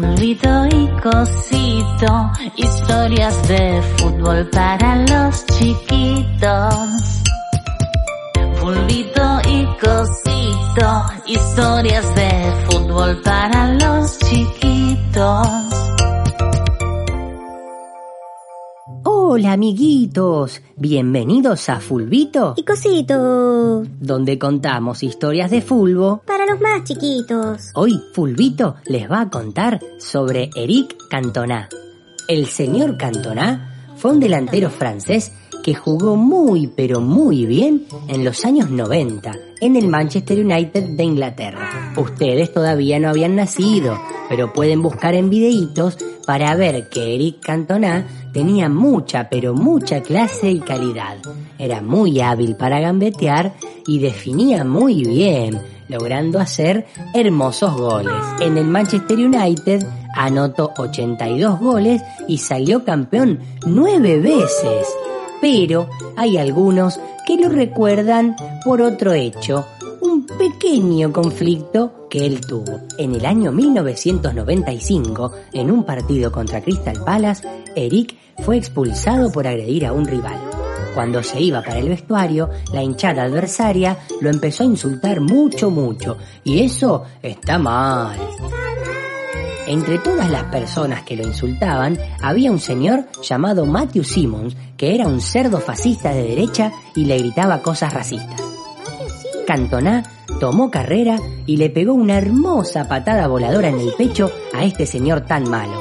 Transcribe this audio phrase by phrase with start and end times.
[0.00, 7.22] Fulvito y Cosito, historias de fútbol para los chiquitos.
[8.60, 15.69] Fulvito y Cosito, historias de fútbol para los chiquitos.
[19.32, 26.20] Hola amiguitos, bienvenidos a Fulvito, Y cosito, donde contamos historias de fulbo.
[26.26, 27.70] para los más chiquitos.
[27.76, 31.68] Hoy Fulvito les va a contar sobre Eric Cantona.
[32.26, 38.44] El señor Cantona fue un delantero francés que jugó muy pero muy bien en los
[38.44, 41.92] años 90 en el Manchester United de Inglaterra.
[41.96, 43.96] Ustedes todavía no habían nacido,
[44.28, 50.50] pero pueden buscar en videitos para ver que Eric Cantona tenía mucha pero mucha clase
[50.50, 51.18] y calidad.
[51.58, 53.54] Era muy hábil para gambetear
[53.86, 58.22] y definía muy bien, logrando hacer hermosos goles.
[58.40, 64.86] En el Manchester United anotó 82 goles y salió campeón nueve veces.
[65.40, 69.64] Pero hay algunos que lo recuerdan por otro hecho,
[70.00, 72.80] un pequeño conflicto que él tuvo.
[72.98, 79.86] En el año 1995, en un partido contra Crystal Palace, Eric fue expulsado por agredir
[79.86, 80.38] a un rival.
[80.94, 86.18] Cuando se iba para el vestuario, la hinchada adversaria lo empezó a insultar mucho, mucho,
[86.42, 88.18] y eso está mal.
[89.68, 95.06] Entre todas las personas que lo insultaban, había un señor llamado Matthew Simmons, que era
[95.06, 98.42] un cerdo fascista de derecha y le gritaba cosas racistas.
[99.46, 100.02] Cantona
[100.40, 105.20] tomó carrera y le pegó una hermosa patada voladora en el pecho a este señor
[105.20, 105.74] tan malo.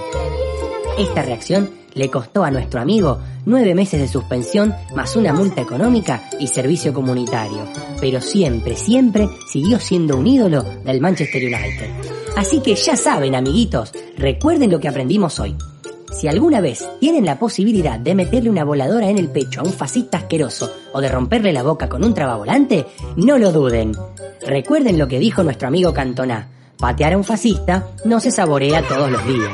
[1.00, 6.30] Esta reacción le costó a nuestro amigo nueve meses de suspensión más una multa económica
[6.40, 7.66] y servicio comunitario,
[8.00, 11.90] pero siempre, siempre siguió siendo un ídolo del Manchester United.
[12.36, 15.56] Así que ya saben, amiguitos, recuerden lo que aprendimos hoy.
[16.12, 19.74] Si alguna vez tienen la posibilidad de meterle una voladora en el pecho a un
[19.74, 23.94] fascista asqueroso o de romperle la boca con un trabavolante, no lo duden.
[24.46, 26.50] Recuerden lo que dijo nuestro amigo Cantona.
[26.78, 29.52] Patear a un fascista no se saborea todos los días.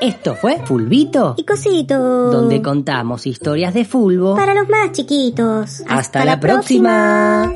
[0.00, 1.98] Esto fue Fulvito, Y cosito,
[2.30, 4.36] donde contamos historias de fulbo.
[4.36, 5.82] para los más chiquitos.
[5.88, 7.52] Hasta, la próxima.